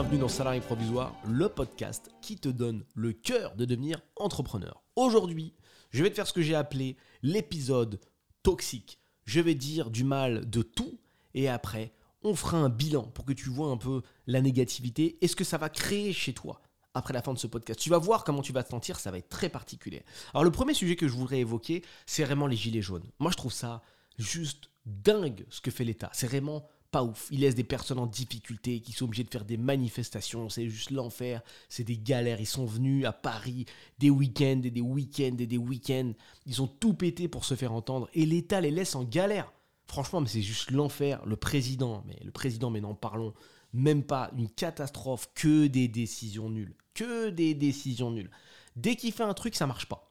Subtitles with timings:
[0.00, 4.84] bienvenue dans Salarié Provisoire, le podcast qui te donne le cœur de devenir entrepreneur.
[4.94, 5.54] Aujourd'hui,
[5.90, 7.98] je vais te faire ce que j'ai appelé l'épisode
[8.44, 9.00] toxique.
[9.24, 11.00] Je vais dire du mal de tout
[11.34, 11.92] et après,
[12.22, 15.42] on fera un bilan pour que tu vois un peu la négativité et ce que
[15.42, 16.62] ça va créer chez toi
[16.94, 17.80] après la fin de ce podcast.
[17.80, 20.04] Tu vas voir comment tu vas te sentir, ça va être très particulier.
[20.32, 23.10] Alors le premier sujet que je voudrais évoquer, c'est vraiment les gilets jaunes.
[23.18, 23.82] Moi je trouve ça
[24.16, 26.10] juste dingue ce que fait l'État.
[26.12, 27.28] C'est vraiment pas ouf.
[27.30, 30.48] Il laisse des personnes en difficulté qui sont obligées de faire des manifestations.
[30.48, 31.42] C'est juste l'enfer.
[31.68, 32.40] C'est des galères.
[32.40, 33.66] Ils sont venus à Paris
[33.98, 36.12] des week-ends et des week-ends et des week-ends.
[36.46, 38.08] Ils ont tout pété pour se faire entendre.
[38.14, 39.52] Et l'État les laisse en galère.
[39.86, 41.24] Franchement, mais c'est juste l'enfer.
[41.26, 43.34] Le président, mais le président, mais n'en parlons
[43.72, 44.30] même pas.
[44.36, 45.28] Une catastrophe.
[45.34, 46.74] Que des décisions nulles.
[46.94, 48.30] Que des décisions nulles.
[48.76, 50.07] Dès qu'il fait un truc, ça marche pas.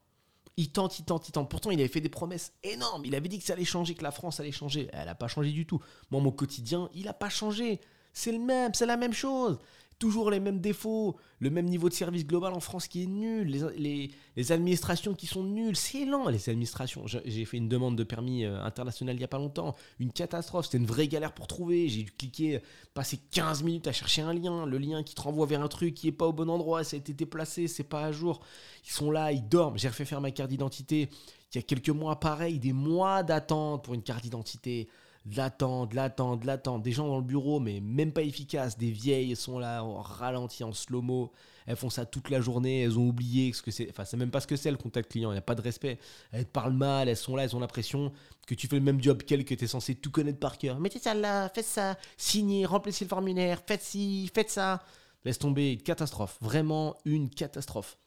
[0.58, 1.50] Il tente, il tente, il tente.
[1.50, 3.06] Pourtant, il avait fait des promesses énormes.
[3.06, 4.90] Il avait dit que ça allait changer, que la France allait changer.
[4.92, 5.80] Elle n'a pas changé du tout.
[6.10, 7.80] Moi, mon quotidien, il n'a pas changé.
[8.12, 9.60] C'est le même, c'est la même chose
[10.00, 13.48] toujours les mêmes défauts, le même niveau de service global en France qui est nul,
[13.78, 17.06] les, administrations qui sont nulles, c'est lent les administrations.
[17.08, 20.66] J'ai fait une demande de permis euh, international il n'y a pas longtemps, une catastrophe,
[20.66, 22.62] c'était une vraie galère pour trouver, j'ai dû cliquer,
[22.94, 25.96] passer 15 minutes à chercher un lien, le lien qui te renvoie vers un truc
[25.96, 28.42] qui n'est pas au bon endroit, ça a été déplacé, c'est pas à jour,
[28.86, 31.10] ils sont là, ils dorment, j'ai refait faire ma carte d'identité,
[31.54, 34.88] il y a quelques mois pareil, des mois d'attente pour une carte d'identité
[35.28, 36.82] de l'attente, de l'attente, de l'attente.
[36.84, 38.78] Des gens dans le bureau, mais même pas efficaces.
[38.78, 41.32] Des vieilles sont là en ralenti, en slow-mo.
[41.66, 42.84] Elles font ça toute la journée.
[42.84, 43.90] Elles ont oublié ce que c'est.
[43.90, 45.32] Enfin, c'est même pas ce que c'est le contact client.
[45.32, 46.00] Il n'y a pas de respect.
[46.32, 47.10] Elles te parlent mal.
[47.10, 47.44] Elles sont là.
[47.44, 48.12] Elles ont l'impression
[48.48, 50.80] que tu fais le même job qu'elles, que tu es censé tout connaître par cœur.
[50.80, 54.82] Mettez ça là, faites ça, signez, remplissez le formulaire, faites ci, faites ça.
[55.26, 55.74] Laisse tomber.
[55.74, 56.38] Une catastrophe.
[56.42, 57.98] Vraiment une catastrophe.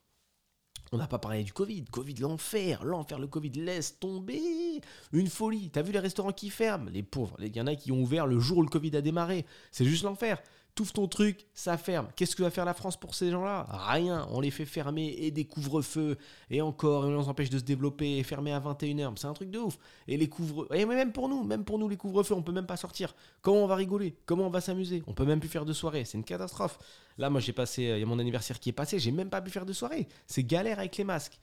[0.93, 1.85] On n'a pas parlé du Covid.
[1.85, 2.83] Covid, l'enfer.
[2.83, 4.81] L'enfer, le Covid, laisse tomber.
[5.13, 5.71] Une folie.
[5.71, 6.91] T'as vu les restaurants qui ferment?
[6.91, 7.37] Les pauvres.
[7.39, 9.47] Il y en a qui ont ouvert le jour où le Covid a démarré.
[9.71, 10.43] C'est juste l'enfer.
[10.75, 12.09] Touffe ton truc, ça ferme.
[12.17, 13.67] Qu'est-ce que va faire la France pour ces gens-là?
[13.69, 14.27] Rien.
[14.31, 16.17] On les fait fermer et des couvre-feux.
[16.49, 19.13] Et encore, on les empêche de se développer et fermer à 21h.
[19.17, 19.79] C'est un truc de ouf.
[20.09, 22.67] Et les couvre Et même pour nous, même pour nous, les couvre-feux, on peut même
[22.67, 23.15] pas sortir.
[23.43, 24.17] Comment on va rigoler?
[24.27, 25.03] Comment on va s'amuser?
[25.07, 26.05] On peut même plus faire de soirée.
[26.05, 26.79] C'est une catastrophe.
[27.19, 27.83] Là, moi, j'ai passé.
[27.83, 28.99] Il y a mon anniversaire qui est passé.
[28.99, 30.09] J'ai même pas pu faire de soirée.
[30.27, 31.39] C'est galère avec les masques.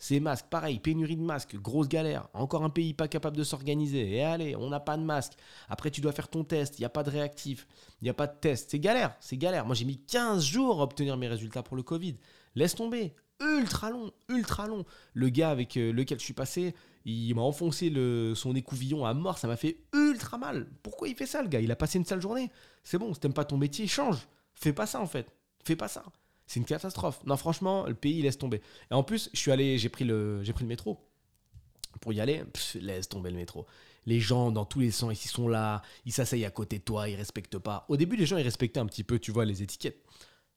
[0.00, 2.26] Ces masques, pareil, pénurie de masques, grosse galère.
[2.32, 4.16] Encore un pays pas capable de s'organiser.
[4.16, 5.34] Et allez, on n'a pas de masque.
[5.68, 6.78] Après, tu dois faire ton test.
[6.78, 7.66] Il n'y a pas de réactif.
[8.00, 8.70] Il n'y a pas de test.
[8.70, 9.14] C'est galère.
[9.20, 9.66] C'est galère.
[9.66, 12.16] Moi, j'ai mis 15 jours à obtenir mes résultats pour le Covid.
[12.54, 13.14] Laisse tomber.
[13.40, 14.10] Ultra long.
[14.30, 14.86] Ultra long.
[15.12, 16.74] Le gars avec euh, lequel je suis passé,
[17.04, 19.36] il m'a enfoncé le, son écouvillon à mort.
[19.36, 20.66] Ça m'a fait ultra mal.
[20.82, 21.60] Pourquoi il fait ça, le gars?
[21.60, 22.50] Il a passé une sale journée.
[22.84, 24.26] C'est bon, si t'aimes pas ton métier, change.
[24.54, 25.30] Fais pas ça, en fait.
[25.62, 26.04] Fais pas ça.
[26.50, 27.20] C'est une catastrophe.
[27.26, 28.60] Non, franchement, le pays laisse tomber.
[28.90, 30.98] Et en plus, je suis allé, j'ai pris le, j'ai pris le métro
[32.00, 32.42] pour y aller.
[32.74, 33.66] laisse tomber le métro.
[34.04, 37.08] Les gens dans tous les sens, ils sont là, ils s'asseyent à côté de toi,
[37.08, 37.86] ils respectent pas.
[37.88, 40.02] Au début, les gens ils respectaient un petit peu, tu vois, les étiquettes.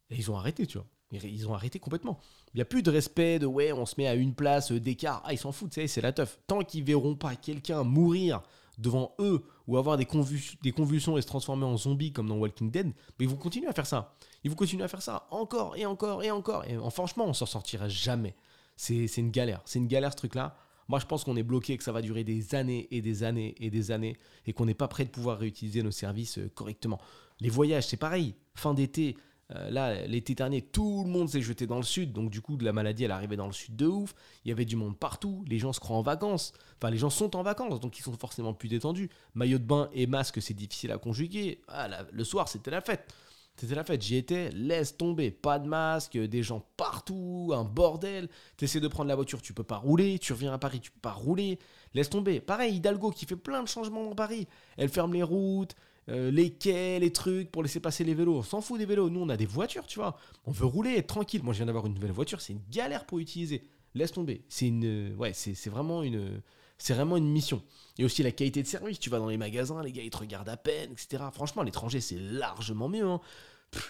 [0.10, 0.88] Et ils ont arrêté, tu vois.
[1.12, 2.20] Ils ont arrêté complètement.
[2.56, 4.80] Il n'y a plus de respect de ouais, on se met à une place euh,
[4.80, 5.22] d'écart.
[5.26, 6.40] Ah, ils s'en foutent, c'est la teuf.
[6.48, 8.42] Tant qu'ils verront pas quelqu'un mourir
[8.80, 12.88] devant eux ou avoir des, convulsions et se transformer en zombie comme dans Walking Dead,
[12.88, 14.16] mais ils vont continuer à faire ça.
[14.44, 16.66] Ils vont continuer à faire ça encore et encore et encore.
[16.66, 18.36] Et franchement, on s'en sortira jamais.
[18.76, 19.62] C'est une galère.
[19.66, 20.56] C'est une galère ce truc-là.
[20.90, 23.56] Moi, je pense qu'on est bloqué, que ça va durer des années et des années
[23.60, 27.00] et des années et qu'on n'est pas prêt de pouvoir réutiliser nos services euh, correctement.
[27.40, 28.36] Les voyages, c'est pareil.
[28.54, 29.16] Fin d'été,
[29.52, 32.56] euh, là, l'été dernier, tout le monde s'est jeté dans le sud, donc du coup,
[32.58, 34.16] de la maladie, elle arrivait dans le sud de ouf.
[34.46, 36.54] Il y avait du monde partout, les gens se croient en vacances.
[36.78, 39.10] Enfin, les gens sont en vacances, donc ils sont forcément plus détendus.
[39.36, 41.62] Maillot de bain et masque, c'est difficile à conjuguer.
[41.68, 43.14] Ah, le soir, c'était la fête.
[43.56, 48.28] C'était la fête, j'y étais, laisse tomber, pas de masque, des gens partout, un bordel.
[48.58, 51.00] T'essaies de prendre la voiture, tu peux pas rouler, tu reviens à Paris, tu peux
[51.00, 51.60] pas rouler,
[51.94, 52.40] laisse tomber.
[52.40, 55.76] Pareil, Hidalgo qui fait plein de changements dans Paris, elle ferme les routes,
[56.10, 58.38] euh, les quais, les trucs pour laisser passer les vélos.
[58.38, 59.10] On s'en fout des vélos.
[59.10, 60.18] Nous, on a des voitures, tu vois.
[60.46, 61.44] On veut rouler, être tranquille.
[61.44, 62.42] Moi, je viens d'avoir une nouvelle voiture.
[62.42, 63.68] C'est une galère pour utiliser.
[63.96, 64.44] Laisse tomber.
[64.50, 66.42] C'est une, ouais, c'est vraiment une,
[66.78, 67.62] c'est vraiment une mission.
[67.98, 69.00] Et aussi la qualité de service.
[69.00, 71.24] Tu vas dans les magasins, les gars, ils te regardent à peine, etc.
[71.32, 73.06] Franchement, l'étranger, c'est largement mieux.
[73.06, 73.22] Hein.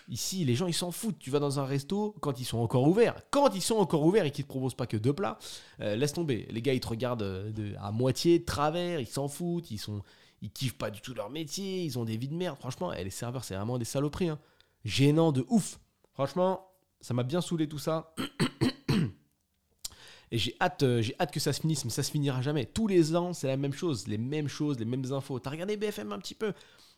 [0.10, 1.18] ici, les gens, ils s'en foutent.
[1.20, 3.16] Tu vas dans un resto quand ils sont encore ouverts.
[3.32, 5.40] Quand ils sont encore ouverts et qu'ils te proposent pas que deux plats,
[5.80, 6.48] euh, laisse tomber.
[6.52, 9.00] Les gars, ils te regardent euh, de, à moitié de travers.
[9.00, 9.72] Ils s'en foutent.
[9.72, 10.04] Ils sont
[10.44, 12.58] ils kiffent pas du tout leur métier, ils ont des vies de merde.
[12.60, 14.28] Franchement, les serveurs, c'est vraiment des saloperies.
[14.28, 14.40] Hein.
[14.84, 15.80] Gênant de ouf.
[16.14, 16.70] Franchement,
[17.00, 18.14] ça m'a bien saoulé tout ça.
[20.32, 22.66] Et j'ai hâte, euh, j'ai hâte que ça se finisse, mais ça se finira jamais.
[22.66, 25.40] Tous les ans, c'est la même chose, les mêmes choses, les mêmes infos.
[25.40, 26.54] T'as regardé BFM un petit peu?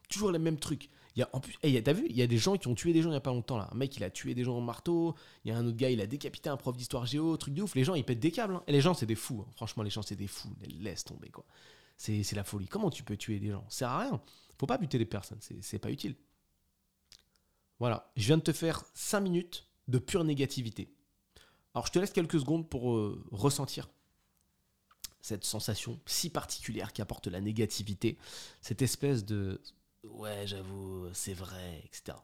[0.10, 0.90] Toujours les mêmes trucs.
[1.16, 2.94] Il y a, en plus, t'as vu, il y a des gens qui ont tué
[2.94, 3.70] des gens il y a pas longtemps là.
[3.72, 5.16] Un mec, il a tué des gens au marteau.
[5.44, 7.62] Il y a un autre gars, il a décapité un prof d'histoire géo, truc de
[7.62, 7.76] ouf.
[7.76, 8.56] Les gens, ils pètent des câbles.
[8.56, 8.64] Hein.
[8.68, 9.44] Et les gens, c'est des fous.
[9.46, 9.52] Hein.
[9.56, 10.50] Franchement, les gens, c'est des fous.
[10.82, 11.46] laisse tomber quoi.
[11.98, 12.68] C'est la folie.
[12.68, 13.66] Comment tu peux tuer des gens?
[13.70, 14.22] Ça sert à rien.
[14.58, 16.16] Faut pas buter des personnes, c'est pas utile.
[17.80, 20.94] Voilà, je viens de te faire 5 minutes de pure négativité.
[21.74, 23.90] Alors je te laisse quelques secondes pour euh, ressentir
[25.22, 28.18] cette sensation si particulière qui apporte la négativité,
[28.62, 29.62] cette espèce de
[30.04, 32.18] ouais j'avoue c'est vrai, etc.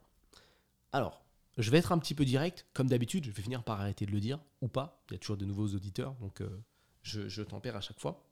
[0.92, 1.22] Alors,
[1.58, 4.12] je vais être un petit peu direct, comme d'habitude, je vais finir par arrêter de
[4.12, 6.62] le dire, ou pas, il y a toujours de nouveaux auditeurs, donc euh,
[7.02, 8.24] je, je tempère à chaque fois.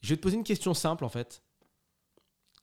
[0.00, 1.42] Je vais te poser une question simple en fait.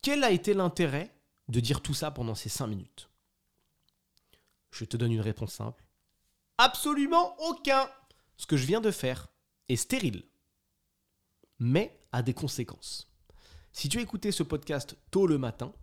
[0.01, 1.13] Quel a été l'intérêt
[1.47, 3.09] de dire tout ça pendant ces 5 minutes?
[4.71, 5.83] Je te donne une réponse simple.
[6.57, 7.89] Absolument aucun
[8.37, 9.27] Ce que je viens de faire
[9.67, 10.23] est stérile,
[11.59, 13.11] mais a des conséquences.
[13.73, 15.73] Si tu écouté ce podcast tôt le matin,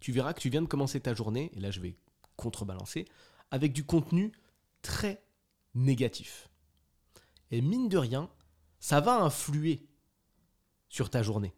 [0.00, 1.96] tu verras que tu viens de commencer ta journée, et là je vais
[2.36, 3.06] contrebalancer,
[3.50, 4.32] avec du contenu
[4.82, 5.22] très
[5.74, 6.48] négatif.
[7.50, 8.30] Et mine de rien,
[8.80, 9.86] ça va influer
[10.88, 11.54] sur ta journée.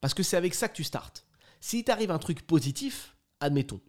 [0.00, 1.26] Parce que c'est avec ça que tu startes.
[1.60, 3.80] Si t'arrive un truc positif, admettons,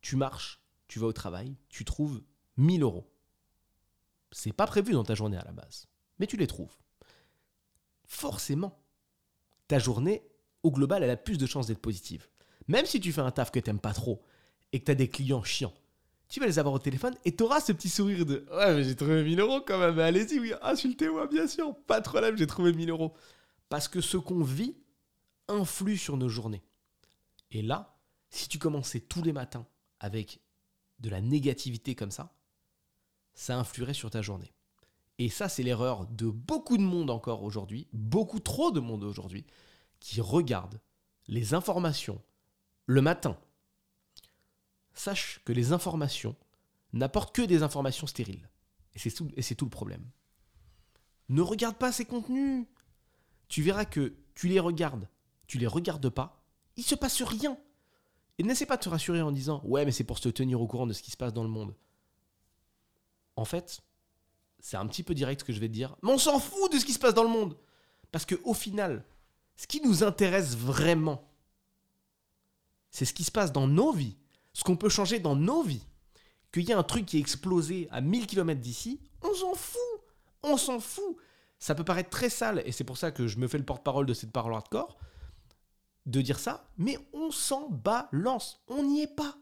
[0.00, 2.22] tu marches, tu vas au travail, tu trouves
[2.56, 3.10] 1000 euros.
[4.32, 5.86] C'est pas prévu dans ta journée à la base,
[6.18, 6.76] mais tu les trouves.
[8.06, 8.82] Forcément,
[9.68, 10.22] ta journée,
[10.62, 12.28] au global, elle a plus de chances d'être positive.
[12.68, 14.22] Même si tu fais un taf que t'aimes pas trop
[14.72, 15.74] et que tu as des clients chiants,
[16.28, 18.84] tu vas les avoir au téléphone et tu auras ce petit sourire de Ouais, mais
[18.84, 22.46] j'ai trouvé 1000 euros quand même, allez-y, oui, insultez-moi, bien sûr, pas de problème, j'ai
[22.46, 23.14] trouvé 1000 euros.
[23.74, 24.76] Parce que ce qu'on vit
[25.48, 26.62] influe sur nos journées.
[27.50, 27.98] Et là,
[28.30, 29.66] si tu commençais tous les matins
[29.98, 30.38] avec
[31.00, 32.32] de la négativité comme ça,
[33.32, 34.52] ça influerait sur ta journée.
[35.18, 39.44] Et ça, c'est l'erreur de beaucoup de monde encore aujourd'hui, beaucoup trop de monde aujourd'hui,
[39.98, 40.80] qui regarde
[41.26, 42.22] les informations
[42.86, 43.36] le matin.
[44.92, 46.36] Sache que les informations
[46.92, 48.48] n'apportent que des informations stériles.
[48.94, 50.08] Et c'est tout, tout, le problème.
[51.28, 52.66] Ne regarde pas ces contenus
[53.54, 55.08] tu verras que tu les regardes,
[55.46, 56.42] tu les regardes pas,
[56.76, 57.56] il se passe rien.
[58.36, 60.66] Et n'essaie pas de te rassurer en disant ouais mais c'est pour se tenir au
[60.66, 61.72] courant de ce qui se passe dans le monde.
[63.36, 63.80] En fait,
[64.58, 66.72] c'est un petit peu direct ce que je vais te dire, mais on s'en fout
[66.72, 67.56] de ce qui se passe dans le monde.
[68.10, 69.04] Parce que au final,
[69.54, 71.30] ce qui nous intéresse vraiment,
[72.90, 74.16] c'est ce qui se passe dans nos vies,
[74.52, 75.86] ce qu'on peut changer dans nos vies.
[76.52, 79.80] Qu'il y ait un truc qui est explosé à 1000 km d'ici, on s'en fout.
[80.42, 81.16] On s'en fout
[81.58, 84.06] ça peut paraître très sale, et c'est pour ça que je me fais le porte-parole
[84.06, 84.98] de cette parole hardcore,
[86.06, 89.36] de dire ça, mais on s'en balance, on n'y est pas.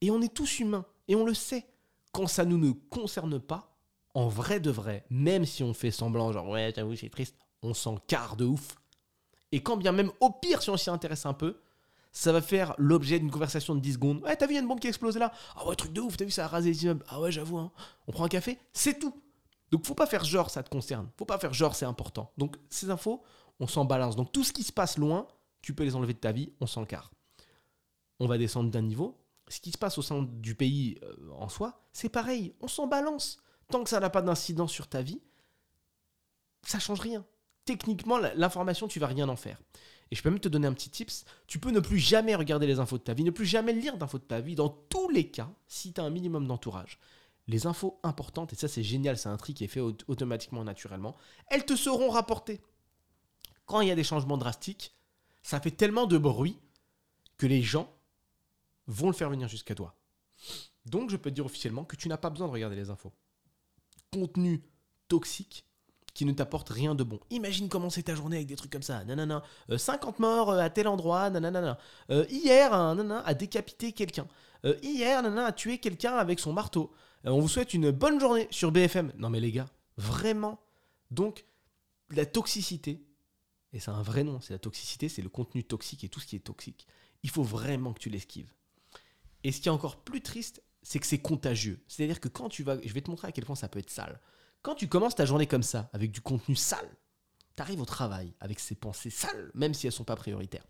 [0.00, 1.66] Et on est tous humains, et on le sait.
[2.12, 3.76] Quand ça nous ne concerne pas,
[4.14, 7.74] en vrai de vrai, même si on fait semblant, genre ouais, j'avoue, c'est triste, on
[7.74, 8.76] s'en carre de ouf.
[9.52, 11.60] Et quand bien même, au pire, si on s'y intéresse un peu,
[12.12, 14.22] ça va faire l'objet d'une conversation de 10 secondes.
[14.22, 15.32] Ouais, t'as vu, il y a une bombe qui explose là.
[15.56, 17.04] Ah ouais, truc de ouf, t'as vu, ça a rasé les immeubles.
[17.08, 17.70] Ah ouais, j'avoue, hein.
[18.06, 19.14] on prend un café, c'est tout.
[19.70, 21.08] Donc faut pas faire genre ça te concerne.
[21.16, 22.32] Faut pas faire genre c'est important.
[22.38, 23.22] Donc ces infos,
[23.60, 24.16] on s'en balance.
[24.16, 25.26] Donc tout ce qui se passe loin,
[25.62, 27.10] tu peux les enlever de ta vie, on s'en carre.
[28.20, 29.20] On va descendre d'un niveau.
[29.48, 32.86] Ce qui se passe au sein du pays euh, en soi, c'est pareil, on s'en
[32.86, 33.38] balance.
[33.70, 35.20] Tant que ça n'a pas d'incidence sur ta vie,
[36.62, 37.24] ça change rien.
[37.64, 39.60] Techniquement, l'information, tu vas rien en faire.
[40.10, 41.24] Et je peux même te donner un petit tips.
[41.46, 43.98] Tu peux ne plus jamais regarder les infos de ta vie, ne plus jamais lire
[43.98, 46.98] d'infos de ta vie, dans tous les cas, si tu as un minimum d'entourage
[47.48, 51.16] les infos importantes, et ça c'est génial, c'est un tri qui est fait automatiquement, naturellement,
[51.48, 52.60] elles te seront rapportées.
[53.66, 54.94] Quand il y a des changements drastiques,
[55.42, 56.58] ça fait tellement de bruit
[57.38, 57.90] que les gens
[58.86, 59.96] vont le faire venir jusqu'à toi.
[60.86, 63.12] Donc je peux te dire officiellement que tu n'as pas besoin de regarder les infos.
[64.12, 64.62] Contenu
[65.08, 65.64] toxique
[66.14, 67.20] qui ne t'apporte rien de bon.
[67.30, 69.04] Imagine commencer ta journée avec des trucs comme ça.
[69.04, 69.42] Nanana,
[69.74, 71.30] 50 euh, morts euh, à tel endroit.
[71.30, 71.78] Nanana.
[72.10, 74.26] Euh, hier, un a décapité quelqu'un.
[74.82, 76.92] hier, nanana, a tué quelqu'un avec son marteau.
[77.26, 79.12] Euh, on vous souhaite une bonne journée sur BFM.
[79.16, 80.60] Non mais les gars, vraiment.
[81.10, 81.44] Donc,
[82.10, 83.02] la toxicité,
[83.72, 86.26] et c'est un vrai nom, c'est la toxicité, c'est le contenu toxique et tout ce
[86.26, 86.86] qui est toxique.
[87.22, 88.52] Il faut vraiment que tu l'esquives.
[89.44, 91.82] Et ce qui est encore plus triste, c'est que c'est contagieux.
[91.88, 93.90] C'est-à-dire que quand tu vas, je vais te montrer à quel point ça peut être
[93.90, 94.20] sale.
[94.62, 96.96] Quand tu commences ta journée comme ça, avec du contenu sale,
[97.56, 100.66] tu arrives au travail avec ces pensées sales, même si elles ne sont pas prioritaires.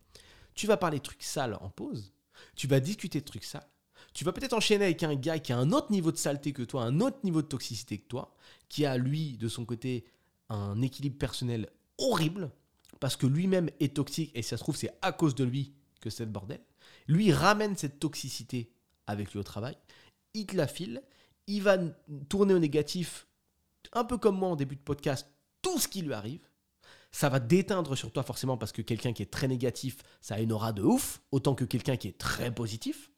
[0.55, 2.13] Tu vas parler de trucs sales en pause,
[2.57, 3.69] tu vas discuter de trucs sales,
[4.15, 6.63] tu vas peut-être enchaîner avec un gars qui a un autre niveau de saleté que
[6.63, 8.35] toi, un autre niveau de toxicité que toi,
[8.69, 10.05] qui a lui, de son côté,
[10.49, 12.51] un équilibre personnel horrible,
[13.01, 16.11] parce que lui-même est toxique, et ça se trouve, c'est à cause de lui que
[16.11, 16.61] c'est le bordel.
[17.07, 18.73] Lui ramène cette toxicité
[19.07, 19.77] avec lui au travail,
[20.35, 21.03] il te la file,
[21.47, 21.79] il va
[22.29, 23.27] tourner au négatif,
[23.93, 25.29] un peu comme moi en début de podcast,
[25.63, 26.49] tout ce qui lui arrive.
[27.11, 30.41] Ça va déteindre sur toi forcément parce que quelqu'un qui est très négatif, ça a
[30.41, 33.11] une aura de ouf, autant que quelqu'un qui est très positif.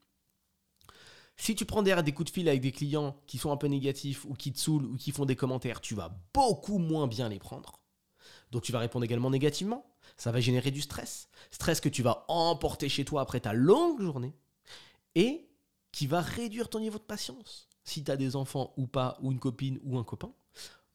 [1.40, 3.66] Si tu prends derrière des coups de fil avec des clients qui sont un peu
[3.66, 7.30] négatifs ou qui te saoulent ou qui font des commentaires, tu vas beaucoup moins bien
[7.30, 7.80] les prendre.
[8.50, 9.86] Donc tu vas répondre également négativement.
[10.18, 11.30] Ça va générer du stress.
[11.50, 14.34] Stress que tu vas emporter chez toi après ta longue journée.
[15.14, 15.48] Et
[15.92, 17.70] qui va réduire ton niveau de patience.
[17.84, 20.32] Si tu as des enfants ou pas, ou une copine ou un copain,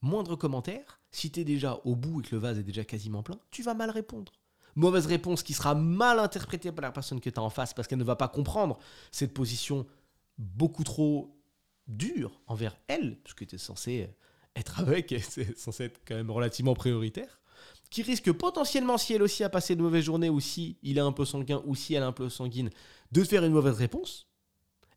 [0.00, 3.24] moindre commentaire, si tu es déjà au bout et que le vase est déjà quasiment
[3.24, 4.32] plein, tu vas mal répondre.
[4.76, 7.88] Mauvaise réponse qui sera mal interprétée par la personne que tu as en face parce
[7.88, 8.78] qu'elle ne va pas comprendre
[9.10, 9.86] cette position
[10.38, 11.36] beaucoup trop
[11.86, 14.08] dure envers elle, puisque tu es censé
[14.54, 17.40] être avec c'est censé être quand même relativement prioritaire,
[17.90, 21.02] qui risque potentiellement, si elle aussi a passé de mauvaises journées ou si il est
[21.02, 22.70] un peu sanguin ou si elle est un peu sanguine,
[23.12, 24.28] de faire une mauvaise réponse,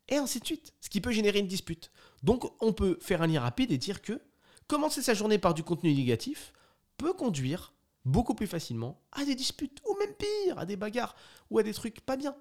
[0.07, 1.91] et ainsi de suite, ce qui peut générer une dispute.
[2.23, 4.19] Donc on peut faire un lien rapide et dire que
[4.67, 6.51] commencer sa journée par du contenu négatif
[6.97, 7.73] peut conduire
[8.05, 11.15] beaucoup plus facilement à des disputes, ou même pire, à des bagarres,
[11.49, 12.35] ou à des trucs pas bien,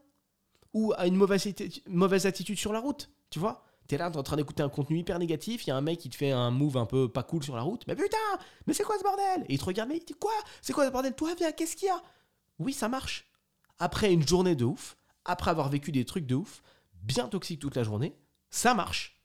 [0.75, 4.37] ou à une mauvaise, attitude sur la route, tu vois T'es là, t'es en train
[4.37, 6.77] d'écouter un contenu hyper négatif, il y a un mec qui te fait un move
[6.77, 8.19] un peu pas cool sur la route, mais putain,
[8.67, 9.47] mais c'est quoi ce bordel?
[9.49, 10.33] Et il te regarde, mais il dit quoi?
[10.61, 11.15] C'est quoi ce bordel?
[11.15, 12.03] Toi, viens, qu'est-ce qu'il y a?
[12.59, 13.27] Oui, ça marche.
[13.79, 16.63] Après une journée de ouf, après avoir vécu des trucs de ouf,
[17.03, 18.15] bien toxique toute la journée,
[18.51, 19.19] ça marche.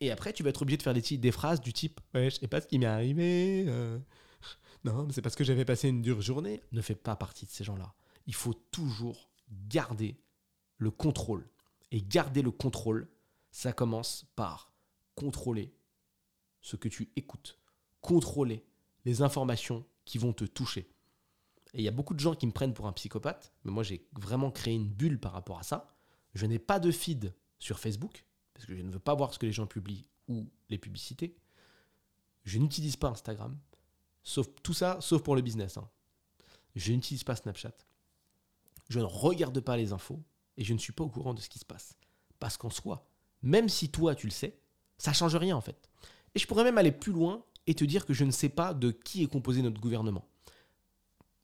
[0.00, 2.38] Et après, tu vas être obligé de faire des, des phrases du type Ouais, je
[2.38, 3.64] sais pas ce qui m'est arrivé.
[3.68, 3.98] Euh.
[4.84, 6.62] Non, mais c'est parce que j'avais passé une dure journée.
[6.72, 7.94] Ne fais pas partie de ces gens-là.
[8.26, 10.16] Il faut toujours garder
[10.78, 11.48] le contrôle.
[11.92, 13.08] Et garder le contrôle,
[13.50, 14.72] ça commence par
[15.14, 15.72] contrôler
[16.60, 17.58] ce que tu écoutes,
[18.00, 18.64] contrôler
[19.04, 20.90] les informations qui vont te toucher.
[21.72, 23.82] Et il y a beaucoup de gens qui me prennent pour un psychopathe, mais moi
[23.82, 25.94] j'ai vraiment créé une bulle par rapport à ça.
[26.34, 29.38] Je n'ai pas de feed sur Facebook, parce que je ne veux pas voir ce
[29.38, 31.36] que les gens publient ou les publicités.
[32.44, 33.58] Je n'utilise pas Instagram,
[34.22, 35.76] sauf tout ça, sauf pour le business.
[35.76, 35.88] Hein.
[36.74, 37.74] Je n'utilise pas Snapchat.
[38.88, 40.22] Je ne regarde pas les infos
[40.56, 41.96] et je ne suis pas au courant de ce qui se passe.
[42.38, 43.06] Parce qu'en soi,
[43.42, 44.58] même si toi tu le sais,
[44.98, 45.90] ça change rien en fait.
[46.34, 48.74] Et je pourrais même aller plus loin et te dire que je ne sais pas
[48.74, 50.28] de qui est composé notre gouvernement.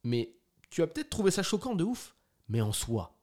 [0.04, 0.34] Mais
[0.70, 2.16] tu as peut-être trouvé ça choquant de ouf,
[2.48, 3.18] mais en soi,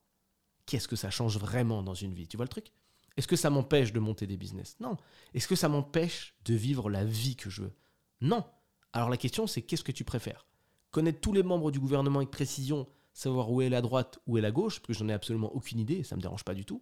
[0.65, 2.27] qu'est-ce que ça change vraiment dans une vie?
[2.27, 2.71] Tu vois le truc?
[3.17, 4.77] Est-ce que ça m'empêche de monter des business?
[4.79, 4.95] Non.
[5.33, 7.73] Est-ce que ça m'empêche de vivre la vie que je veux?
[8.21, 8.45] Non.
[8.93, 10.47] Alors la question c'est qu'est-ce que tu préfères?
[10.91, 12.87] Connaître tous les membres du gouvernement avec précision,
[13.19, 15.79] savoir où est la droite, où est la gauche, parce que j'en ai absolument aucune
[15.79, 16.81] idée, ça ne me dérange pas du tout,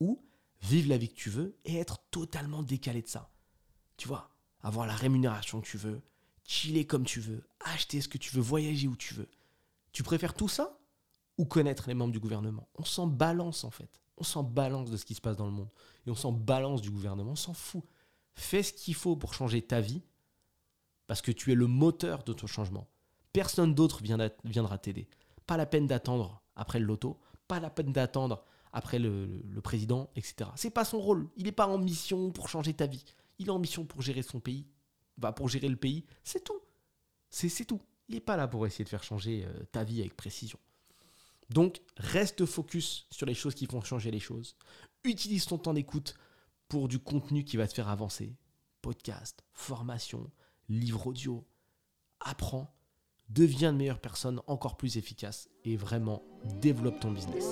[0.00, 0.22] ou
[0.62, 3.30] vivre la vie que tu veux et être totalement décalé de ça.
[3.96, 4.30] Tu vois,
[4.62, 6.00] avoir la rémunération que tu veux,
[6.44, 9.28] chiller comme tu veux, acheter ce que tu veux, voyager où tu veux.
[9.92, 10.78] Tu préfères tout ça
[11.38, 12.68] ou connaître les membres du gouvernement?
[12.76, 14.00] On s'en balance en fait.
[14.16, 15.70] On s'en balance de ce qui se passe dans le monde.
[16.06, 17.32] Et on s'en balance du gouvernement.
[17.32, 17.82] On s'en fout.
[18.34, 20.02] Fais ce qu'il faut pour changer ta vie
[21.08, 22.86] parce que tu es le moteur de ton changement.
[23.32, 24.02] Personne d'autre
[24.44, 25.08] viendra t'aider.
[25.46, 27.18] Pas la peine d'attendre après le loto.
[27.48, 30.50] Pas la peine d'attendre après le, président, etc.
[30.56, 31.28] C'est pas son rôle.
[31.36, 33.04] Il n'est pas en mission pour changer ta vie.
[33.38, 34.66] Il est en mission pour gérer son pays.
[35.16, 36.04] Va pour gérer le pays.
[36.24, 36.60] C'est tout.
[37.30, 37.80] C'est tout.
[38.08, 40.58] Il n'est pas là pour essayer de faire changer euh, ta vie avec précision.
[41.50, 44.56] Donc, reste focus sur les choses qui font changer les choses.
[45.04, 46.14] Utilise ton temps d'écoute
[46.68, 48.36] pour du contenu qui va te faire avancer.
[48.82, 50.30] Podcast, formation,
[50.68, 51.46] livre audio.
[52.20, 52.74] Apprends,
[53.28, 56.22] deviens une meilleure personne encore plus efficace et vraiment
[56.60, 57.44] développe ton business.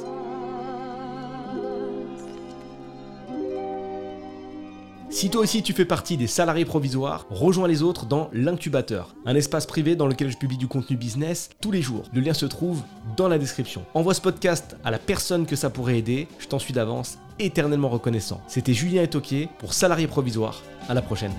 [5.12, 9.34] Si toi aussi tu fais partie des salariés provisoires, rejoins les autres dans l'incubateur, un
[9.34, 12.04] espace privé dans lequel je publie du contenu business tous les jours.
[12.14, 12.82] Le lien se trouve
[13.16, 13.84] dans la description.
[13.92, 17.90] Envoie ce podcast à la personne que ça pourrait aider, je t'en suis d'avance éternellement
[17.90, 18.40] reconnaissant.
[18.48, 20.62] C'était Julien Etoquier pour Salariés provisoires.
[20.88, 21.32] À la prochaine.